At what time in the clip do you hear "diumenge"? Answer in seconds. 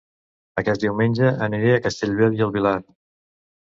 0.85-1.29